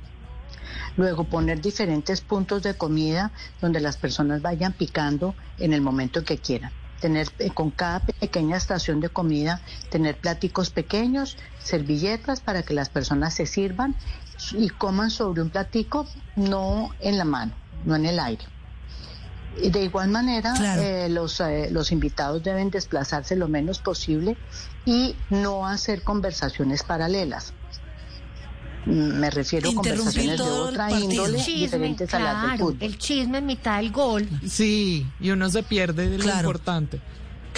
Luego 0.97 1.25
poner 1.25 1.61
diferentes 1.61 2.21
puntos 2.21 2.63
de 2.63 2.75
comida 2.75 3.31
donde 3.61 3.81
las 3.81 3.97
personas 3.97 4.43
vayan 4.43 4.73
picando 4.73 5.35
en 5.59 5.73
el 5.73 5.81
momento 5.81 6.25
que 6.25 6.39
quieran. 6.39 6.73
Tener 7.01 7.29
eh, 7.39 7.51
con 7.51 7.71
cada 7.71 8.01
pequeña 8.01 8.57
estación 8.57 9.01
de 9.01 9.09
comida, 9.09 9.61
tener 9.91 10.17
platicos 10.17 10.71
pequeños, 10.71 11.37
servilletas 11.61 12.41
para 12.41 12.63
que 12.63 12.75
las 12.75 12.89
personas 12.89 13.35
se 13.35 13.47
sirvan 13.47 13.95
y 14.53 14.71
coman 14.71 15.11
sobre 15.11 15.43
un 15.43 15.51
platico, 15.51 16.09
no 16.35 16.91
en 17.01 17.19
la 17.19 17.25
mano, 17.25 17.53
no 17.85 17.95
en 17.95 18.07
el 18.07 18.19
aire. 18.19 18.45
Y 19.61 19.71
de 19.71 19.83
igual 19.85 20.09
manera, 20.09 20.55
Claro. 20.57 20.83
eh, 20.83 21.09
los, 21.09 21.41
eh, 21.41 21.69
los 21.71 21.91
invitados 21.93 22.43
deben 22.43 22.71
desplazarse 22.71 23.35
lo 23.37 23.49
menos 23.49 23.79
posible 23.81 24.37
y 24.85 25.17
no 25.31 25.67
hacer 25.67 26.03
conversaciones 26.03 26.83
paralelas. 26.83 27.53
Mm, 28.87 29.19
Me 29.21 29.31
refiero 29.31 29.71
a 29.71 29.75
conversaciones 29.75 30.39
de 30.39 30.45
otra 30.51 30.91
índole 30.93 31.39
Chisme, 31.39 31.59
diferentes 31.65 32.15
a 32.15 32.19
las 32.21 32.41
del 32.43 32.51
claro, 32.51 32.67
fútbol. 32.67 32.79
el 32.81 32.99
chisme 32.99 33.39
en 33.39 33.47
mitad 33.47 33.77
del 33.79 33.91
gol. 33.93 34.29
Sí, 34.49 35.07
y 35.21 35.31
uno 35.31 35.51
se 35.51 35.63
pierde 35.63 36.09
de 36.09 36.19
lo 36.19 36.23
Claro. 36.25 36.49
importante. 36.49 37.01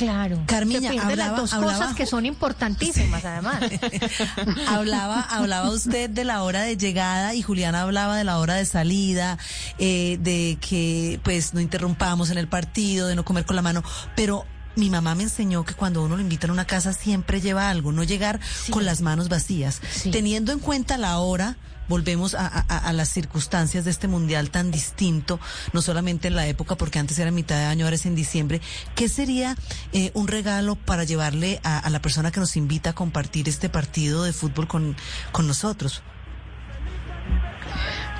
Claro. 0.00 0.42
Carmiña, 0.47 0.90
Se 0.92 0.99
hablaba- 0.99 1.14
las 1.14 1.37
dos 1.37 1.52
hablaba- 1.52 1.73
cosas 1.78 1.95
que 1.95 2.07
son 2.07 2.25
importantísimas, 2.25 3.23
además. 3.23 3.61
hablaba, 4.66 5.21
hablaba 5.21 5.71
usted 5.71 6.09
de 6.09 6.25
la 6.25 6.42
hora 6.42 6.62
de 6.62 6.76
llegada 6.78 7.35
y 7.35 7.42
Juliana 7.42 7.83
hablaba 7.83 8.16
de 8.16 8.25
la 8.25 8.38
hora 8.38 8.54
de 8.54 8.64
salida, 8.64 9.37
eh, 9.78 10.16
de 10.21 10.57
que 10.61 11.21
pues 11.23 11.52
no 11.54 11.61
interrumpamos 11.61 12.30
en 12.30 12.38
el 12.38 12.49
partido, 12.49 13.09
de 13.09 13.14
no 13.14 13.25
comer 13.25 13.45
con 13.45 13.57
la 13.57 13.62
mano, 13.62 13.83
pero 14.16 14.47
mi 14.76 14.88
mamá 14.88 15.14
me 15.14 15.25
enseñó 15.25 15.64
que 15.64 15.75
cuando 15.75 16.02
uno 16.02 16.16
lo 16.16 16.23
invita 16.23 16.47
a 16.49 16.52
una 16.52 16.64
casa 16.64 16.92
siempre 16.95 17.40
lleva 17.42 17.69
algo, 17.69 17.92
no 17.92 18.02
llegar 18.04 18.40
con 18.71 18.87
las 18.87 19.02
manos 19.02 19.28
vacías. 19.28 19.80
Sí. 19.92 20.11
Teniendo 20.11 20.52
en 20.52 20.61
cuenta 20.61 20.97
la 20.97 21.19
hora, 21.19 21.57
volvemos 21.90 22.37
a, 22.38 22.92
las 22.92 23.09
circunstancias 23.09 23.85
de 23.85 23.90
este 23.90 24.06
mundial 24.06 24.50
tan 24.50 24.70
distinto, 24.70 25.40
no 25.73 25.82
solamente 25.82 26.28
en 26.28 26.37
la 26.37 26.47
época, 26.47 26.76
porque 26.76 27.00
antes 27.00 27.18
era 27.18 27.32
mitad 27.32 27.56
de 27.56 27.64
año, 27.64 27.85
ahora 27.85 27.97
es 27.97 28.06
en 28.06 28.14
diciembre. 28.14 28.61
¿Qué 28.94 29.09
sería 29.09 29.56
eh, 29.92 30.12
un 30.14 30.28
regalo 30.28 30.76
para 30.76 31.02
llevarle 31.02 31.61
a, 31.64 31.78
a 31.78 31.90
la 31.90 32.00
persona 32.00 32.30
que 32.30 32.38
nos 32.38 32.56
invita 32.56 32.90
a 32.90 32.92
compartir 32.94 33.49
este 33.49 33.68
partido 33.68 34.23
de 34.23 34.32
fútbol 34.32 34.68
con, 34.68 34.97
con 35.32 35.49
nosotros? 35.49 36.02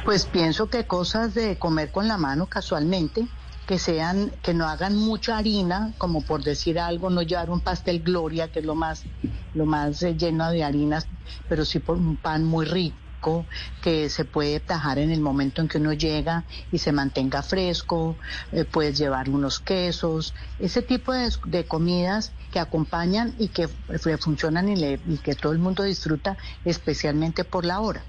Pues 0.05 0.27
pienso 0.27 0.69
que 0.69 0.87
cosas 0.87 1.35
de 1.35 1.57
comer 1.57 1.93
con 1.93 2.09
la 2.09 2.19
mano 2.19 2.47
casualmente, 2.47 3.29
que 3.69 3.79
sean, 3.79 4.33
que 4.43 4.53
no 4.53 4.67
hagan 4.67 4.97
mucha 4.97 5.39
harina, 5.39 5.95
como 5.97 6.23
por 6.23 6.43
decir 6.43 6.81
algo, 6.81 7.09
no 7.09 7.23
llevar 7.23 7.51
un 7.51 7.61
pastel 7.61 8.03
gloria, 8.03 8.51
que 8.51 8.59
es 8.59 8.65
lo 8.65 8.75
más, 8.75 9.05
lo 9.55 9.65
más 9.65 10.03
eh, 10.03 10.17
lleno 10.17 10.51
de 10.51 10.65
harinas, 10.65 11.07
pero 11.49 11.65
sí 11.65 11.79
por 11.79 11.97
un 11.97 12.17
pan 12.17 12.43
muy 12.43 12.67
rico 12.67 12.97
que 13.83 14.09
se 14.09 14.25
puede 14.25 14.61
tajar 14.61 14.99
en 14.99 15.11
el 15.11 15.21
momento 15.21 15.61
en 15.61 15.69
que 15.69 15.79
uno 15.79 15.93
llega 15.93 16.45
y 16.73 16.79
se 16.79 16.93
mantenga 16.93 17.43
fresco, 17.43 18.17
eh, 18.53 18.65
puedes 18.65 18.97
llevar 18.99 19.29
unos 19.29 19.61
quesos, 19.61 20.35
ese 20.59 20.83
tipo 20.83 21.13
de, 21.13 21.31
de 21.45 21.65
comidas 21.65 22.33
que 22.53 22.59
acompañan 22.59 23.35
y 23.39 23.49
que 23.49 23.65
eh, 23.89 24.17
funcionan 24.19 24.69
y, 24.69 24.77
le- 24.77 25.01
y 25.07 25.19
que 25.19 25.35
todo 25.35 25.53
el 25.53 25.59
mundo 25.59 25.83
disfruta, 25.85 26.37
especialmente 26.65 27.45
por 27.45 27.65
la 27.65 27.81
hora. 27.81 28.03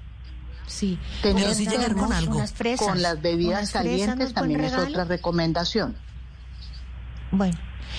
Sí. 0.66 0.98
Tener 1.22 1.42
Pero 1.42 1.54
sí 1.54 1.66
llegar 1.66 1.94
con 1.94 2.12
algo. 2.12 2.36
Unas 2.36 2.52
fresas. 2.52 2.86
con 2.88 3.02
las 3.02 3.20
bebidas 3.20 3.70
calientes 3.72 4.32
también 4.32 4.64
es 4.64 4.72
otra 4.74 5.04
recomendación. 5.04 5.94
Bueno. 7.30 7.58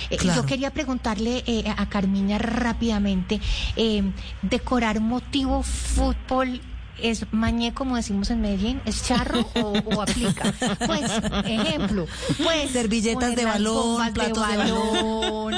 eh, 0.10 0.18
Claro. 0.18 0.42
Yo 0.42 0.46
quería 0.48 0.72
preguntarle 0.72 1.44
eh, 1.46 1.64
a 1.78 1.88
Carmiña 1.90 2.38
rápidamente, 2.40 3.40
eh, 3.76 4.04
decorar 4.42 5.00
motivo 5.02 5.62
fútbol 5.64 6.62
es 7.00 7.26
mañé 7.32 7.74
como 7.74 7.96
decimos 7.96 8.30
en 8.30 8.42
Medellín, 8.42 8.82
es 8.86 9.04
charro 9.04 9.40
o, 9.56 9.74
o 9.86 10.02
aplica. 10.02 10.54
Pues, 10.86 11.02
ejemplo, 11.46 12.08
pues 12.44 12.72
Servilletas 12.72 13.36
de 13.36 13.46
balón, 13.46 14.14
platos 14.14 14.48
de 14.48 14.58
balón, 14.58 15.54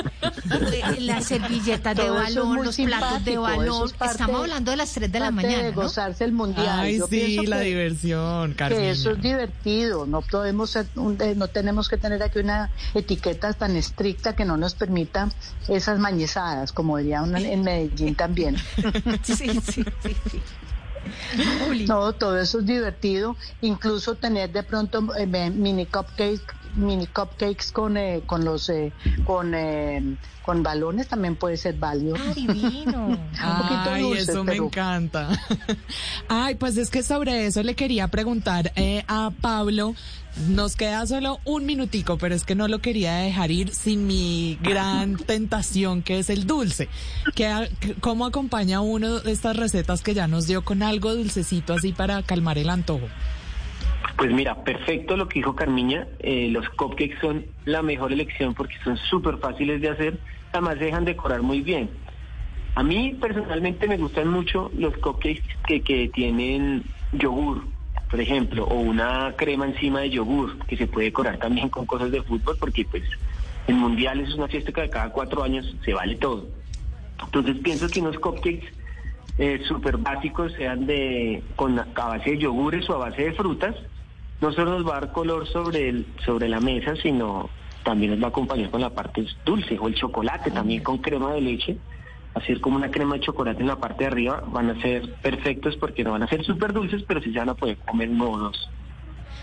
eh, 0.71 1.01
las 1.01 1.25
servilletas 1.25 1.95
de 1.95 2.09
balón, 2.09 2.63
los 2.65 2.75
platos 2.77 3.25
de 3.25 3.37
balón. 3.37 3.85
es 3.87 3.93
parte- 3.93 4.11
Estamos 4.13 4.41
hablando 4.41 4.71
de 4.71 4.77
las 4.77 4.91
3 4.93 5.11
de 5.11 5.19
la 5.19 5.31
mañana, 5.31 5.63
de 5.63 5.71
¿no? 5.71 5.81
gozarse 5.83 6.23
el 6.23 6.31
mundial. 6.31 6.67
Ay, 6.79 6.97
Yo 6.99 7.07
sí, 7.07 7.45
la 7.45 7.59
que- 7.59 7.65
diversión, 7.65 8.53
Carmen. 8.53 8.79
que 8.79 8.89
eso 8.91 9.11
es 9.11 9.21
divertido, 9.21 10.05
no 10.05 10.21
podemos 10.21 10.69
ser 10.69 10.87
un- 10.95 11.17
eh, 11.21 11.33
no 11.35 11.47
tenemos 11.47 11.89
que 11.89 11.97
tener 11.97 12.21
aquí 12.23 12.39
una 12.39 12.71
etiqueta 12.93 13.53
tan 13.53 13.75
estricta 13.75 14.35
que 14.35 14.45
no 14.45 14.57
nos 14.57 14.75
permita 14.75 15.29
esas 15.67 15.99
mañezadas, 15.99 16.71
como 16.71 16.97
diría 16.97 17.21
uno 17.21 17.37
en 17.37 17.61
Medellín 17.63 18.15
también. 18.15 18.55
Sí, 19.23 19.35
sí, 19.35 19.59
sí, 19.71 19.83
sí. 20.31 20.41
No, 21.88 22.13
todo 22.15 22.38
eso 22.39 22.59
es 22.59 22.65
divertido, 22.65 23.38
incluso 23.62 24.17
tener 24.17 24.51
de 24.51 24.63
pronto 24.63 25.15
eh, 25.15 25.27
mini 25.27 25.88
cupcakes, 25.89 26.45
mini 26.75 27.08
cupcakes 27.08 27.72
con 27.72 27.98
eh, 27.98 28.22
con 28.25 28.44
los 28.46 28.70
eh, 28.70 28.91
con 29.25 29.53
eh, 29.55 30.15
con 30.44 30.62
balones 30.63 31.08
también 31.08 31.36
puede 31.36 31.58
ser 31.58 31.75
válido. 31.75 32.15
Ah, 32.20 32.34
divino. 32.36 33.08
un 33.08 33.17
poquito 33.17 33.89
Ay, 33.91 34.01
dulces, 34.03 34.29
eso 34.29 34.44
me 34.44 34.55
encanta. 34.55 35.29
Ay, 36.29 36.55
pues 36.55 36.77
es 36.77 36.89
que 36.89 37.01
sobre 37.03 37.46
eso 37.48 37.63
le 37.63 37.75
quería 37.75 38.08
preguntar 38.10 38.72
eh, 38.75 39.03
a 39.08 39.32
Pablo. 39.41 39.96
Nos 40.50 40.75
queda 40.75 41.08
solo 41.08 41.39
un 41.46 41.65
minutico, 41.65 42.17
pero 42.17 42.36
es 42.36 42.44
que 42.44 42.55
no 42.55 42.67
lo 42.67 42.79
quería 42.79 43.15
dejar 43.15 43.51
ir 43.51 43.74
sin 43.74 44.05
mi 44.05 44.60
gran 44.62 45.15
tentación, 45.25 46.01
que 46.03 46.20
es 46.20 46.29
el 46.29 46.46
dulce. 46.46 46.89
¿Qué, 47.36 47.70
qué- 47.79 47.94
¿Cómo 47.96 48.25
acompaña 48.25 48.82
uno 48.82 49.22
de 49.22 49.32
estas 49.32 49.55
recetas 49.55 50.01
que 50.01 50.13
ya 50.13 50.27
nos 50.27 50.46
dio 50.46 50.65
con 50.65 50.84
algo 50.84 51.15
dulcecito 51.15 51.74
así 51.74 51.94
para 51.94 52.22
calmar 52.22 52.58
el 52.58 52.70
antojo? 52.70 53.08
Pues 54.17 54.31
mira, 54.31 54.63
perfecto 54.63 55.17
lo 55.17 55.27
que 55.27 55.39
dijo 55.39 55.55
Carmiña. 55.55 56.07
eh, 56.19 56.48
los 56.50 56.69
cupcakes 56.69 57.19
son 57.19 57.45
la 57.65 57.81
mejor 57.81 58.13
elección 58.13 58.53
porque 58.53 58.75
son 58.84 58.98
súper 58.98 59.38
fáciles 59.38 59.81
de 59.81 59.89
hacer. 59.89 60.19
Además, 60.53 60.77
se 60.77 60.86
dejan 60.86 61.05
decorar 61.05 61.41
muy 61.41 61.62
bien. 61.62 61.89
A 62.75 62.84
mí 62.84 63.17
personalmente 63.19 63.88
me 63.88 63.98
gustan 63.98 64.29
mucho 64.29 64.72
los 64.77 64.95
cupcakes 64.98 65.43
que, 65.67 65.81
que 65.81 66.10
tienen 66.10 66.84
yogur, 67.12 67.65
por 68.10 68.19
ejemplo, 68.19 68.65
o 68.65 68.75
una 68.79 69.34
crema 69.38 69.65
encima 69.65 70.01
de 70.01 70.10
yogur, 70.10 70.60
que 70.65 70.77
se 70.77 70.88
puede 70.88 71.07
decorar 71.07 71.38
también 71.38 71.69
con 71.69 71.86
cosas 71.86 72.12
de 72.12 72.22
fútbol, 72.22 72.55
porque 72.60 72.86
pues 72.86 73.03
el 73.67 73.75
mundial 73.75 74.19
es 74.22 74.34
una 74.34 74.48
fiesta 74.48 74.72
que 74.72 74.89
cada 74.89 75.10
cuatro 75.10 75.43
años 75.43 75.75
se 75.84 75.93
vale 75.93 76.15
todo. 76.15 76.48
Entonces 77.22 77.57
pienso 77.63 77.89
que 77.89 78.01
unos 78.01 78.19
cupcakes 78.19 78.67
eh, 79.38 79.62
súper 79.67 79.98
básicos 79.98 80.53
sean 80.53 80.86
de 80.86 81.43
con 81.55 81.77
a 81.79 81.86
base 81.93 82.31
de 82.31 82.38
yogures 82.38 82.89
o 82.89 82.95
a 82.95 83.10
base 83.10 83.24
de 83.24 83.34
frutas, 83.34 83.75
no 84.41 84.51
solo 84.51 84.71
nos 84.71 84.87
va 84.87 84.97
a 84.97 85.01
dar 85.01 85.11
color 85.11 85.47
sobre 85.47 85.89
el 85.89 86.05
sobre 86.25 86.49
la 86.49 86.59
mesa, 86.59 86.95
sino 86.95 87.49
también 87.83 88.11
nos 88.11 88.21
va 88.21 88.25
a 88.25 88.29
acompañar 88.29 88.69
con 88.69 88.81
la 88.81 88.89
parte 88.89 89.25
dulce 89.45 89.77
o 89.79 89.87
el 89.87 89.95
chocolate 89.95 90.51
también 90.51 90.83
con 90.83 90.97
crema 90.97 91.33
de 91.33 91.41
leche. 91.41 91.77
Hacer 92.33 92.59
como 92.59 92.75
una 92.75 92.91
crema 92.91 93.15
de 93.15 93.21
chocolate 93.21 93.61
en 93.61 93.67
la 93.67 93.77
parte 93.77 94.03
de 94.03 94.07
arriba 94.07 94.43
van 94.47 94.69
a 94.69 94.81
ser 94.81 95.13
perfectos 95.21 95.77
porque 95.77 96.03
no 96.03 96.11
van 96.11 96.23
a 96.23 96.27
ser 96.27 96.43
súper 96.43 96.73
dulces, 96.73 97.03
pero 97.07 97.21
sí 97.21 97.31
se 97.31 97.39
van 97.39 97.49
a 97.49 97.53
poder 97.53 97.77
comer 97.77 98.09
uno 98.09 98.37
dos. 98.37 98.69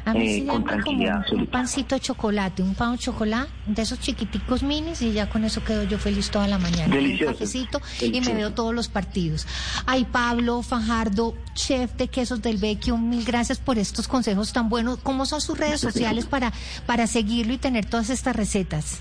A 0.04 0.14
mí 0.14 0.26
eh, 0.26 0.34
sí 0.40 0.46
con 0.46 0.64
dame 0.64 0.82
como 0.82 1.04
un, 1.32 1.46
pancito 1.46 1.94
de 1.94 2.00
chocolate, 2.00 2.62
un 2.62 2.74
pan 2.74 2.92
de 2.92 2.98
chocolate, 2.98 3.50
de 3.66 3.82
esos 3.82 4.00
chiquiticos 4.00 4.62
minis 4.64 5.00
y 5.00 5.12
ya 5.12 5.30
con 5.30 5.44
eso 5.44 5.62
quedo 5.62 5.84
yo 5.84 5.96
feliz 5.98 6.30
toda 6.30 6.48
la 6.48 6.58
mañana. 6.58 6.92
Delicioso. 6.92 7.30
Un 7.30 7.32
cafecito 7.34 7.80
y 8.00 8.20
me 8.20 8.34
veo 8.34 8.52
todos 8.52 8.74
los 8.74 8.88
partidos. 8.88 9.46
Ay, 9.86 10.04
Pablo 10.04 10.62
Fajardo, 10.62 11.34
chef 11.54 11.92
de 11.94 12.08
quesos 12.08 12.42
del 12.42 12.56
Vecchio, 12.56 12.98
mil 12.98 13.24
gracias 13.24 13.58
por 13.60 13.78
estos 13.78 14.08
consejos 14.08 14.52
tan 14.52 14.68
buenos. 14.68 14.98
¿Cómo 14.98 15.24
son 15.24 15.40
sus 15.40 15.56
redes 15.56 15.80
sociales 15.80 16.26
para, 16.26 16.52
para 16.86 17.06
seguirlo 17.06 17.52
y 17.52 17.58
tener 17.58 17.84
todas 17.84 18.10
estas 18.10 18.34
recetas? 18.34 19.00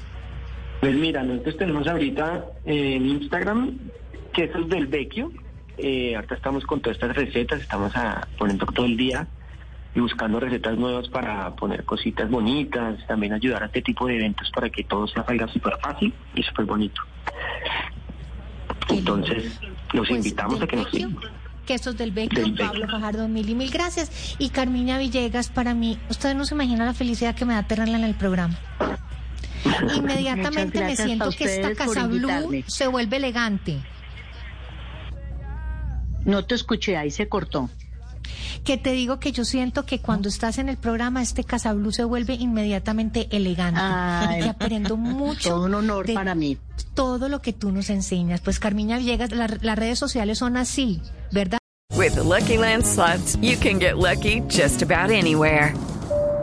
Pues 0.82 0.96
mira, 0.96 1.24
nosotros 1.24 1.58
tenemos 1.58 1.88
ahorita 1.88 2.46
eh, 2.66 2.96
en 2.96 3.08
Instagram 3.08 3.78
quesos 4.34 4.70
del 4.70 4.88
Vecchio. 4.88 5.32
Eh, 5.78 6.16
ahorita 6.16 6.36
estamos 6.36 6.64
con 6.66 6.80
todas 6.82 6.98
estas 6.98 7.16
recetas, 7.16 7.60
estamos 7.62 7.96
a- 7.96 8.28
poniendo 8.38 8.66
todo 8.68 8.86
el 8.86 8.98
día 8.98 9.28
y 9.94 10.00
buscando 10.00 10.40
recetas 10.40 10.78
nuevas 10.78 11.08
para 11.10 11.54
poner 11.56 11.84
cositas 11.84 12.30
bonitas, 12.30 12.96
también 13.08 13.34
ayudar 13.34 13.64
a 13.64 13.66
este 13.66 13.82
tipo 13.82 14.08
de 14.08 14.16
eventos 14.16 14.50
para 14.52 14.70
que 14.70 14.84
todo 14.84 15.08
sea 15.08 15.26
salga 15.26 15.48
súper 15.48 15.78
fácil 15.82 16.14
y 16.34 16.44
súper 16.44 16.66
bonito. 16.66 17.02
Entonces, 18.90 19.60
los 19.94 20.08
Pues, 20.08 20.18
invitamos 20.18 20.62
a 20.62 20.68
que 20.68 20.76
nos 20.78 20.90
sigan. 20.90 21.18
Quesos 21.66 21.98
del 21.98 22.12
Vecchio, 22.12 22.44
Del 22.44 22.56
Pablo. 22.56 22.88
Fajardo, 22.88 23.28
mil 23.28 23.48
y 23.48 23.56
mil 23.56 23.70
gracias. 23.70 24.36
Y 24.40 24.50
Carmiña 24.50 24.98
Villegas, 24.98 25.50
para 25.50 25.74
mí, 25.74 26.00
ustedes 26.10 26.36
no 26.36 26.46
se 26.46 26.56
imaginan 26.56 26.88
la 26.88 26.94
felicidad 26.94 27.36
que 27.36 27.46
me 27.46 27.54
da 27.54 27.64
tenerla 27.64 27.98
en 27.98 28.04
el 28.04 28.16
programa. 28.16 28.58
Inmediatamente 29.96 30.84
me 30.84 30.96
siento 30.96 31.30
que 31.30 31.44
esta 31.44 31.76
Casa 31.76 32.08
Blue 32.08 32.64
se 32.68 32.88
vuelve 32.88 33.18
elegante. 33.18 33.80
No 36.26 36.46
te 36.46 36.56
escuché, 36.56 36.98
ahí 36.98 37.12
se 37.12 37.28
cortó. 37.28 37.70
Que 38.64 38.78
te 38.78 38.92
digo 38.92 39.20
que 39.20 39.32
yo 39.32 39.44
siento 39.44 39.86
que 39.88 40.00
cuando 40.00 40.30
estás 40.30 40.60
en 40.60 40.70
el 40.70 40.78
programa, 40.78 41.22
este 41.24 41.44
Casa 41.44 41.74
Blue 41.74 41.92
se 41.92 42.04
vuelve 42.04 42.36
inmediatamente 42.36 43.28
elegante. 43.32 43.80
Ay, 43.82 44.40
y 44.40 44.44
que 44.44 44.50
aprendo 44.50 44.98
mucho. 44.98 45.50
Todo 45.50 45.66
un 45.66 45.74
honor 45.74 46.06
de 46.06 46.14
para 46.14 46.36
mí. 46.36 46.58
Todo 46.94 47.28
lo 47.28 47.42
que 47.42 47.54
tú 47.54 47.72
nos 47.72 47.90
enseñas. 47.90 48.40
Pues 48.42 48.60
Carmiña 48.60 48.98
Villegas, 49.00 49.32
la- 49.32 49.58
las 49.62 49.78
redes 49.80 49.98
sociales 49.98 50.38
son 50.38 50.58
así, 50.58 51.02
¿verdad? 51.32 51.58
With 51.96 52.14
the 52.14 52.24
Lucky 52.24 52.58
Land 52.58 52.86
slots, 52.86 53.38
you 53.42 53.58
can 53.60 53.80
get 53.80 53.96
lucky 53.98 54.42
just 54.50 54.82
about 54.84 55.12
anywhere. 55.12 55.74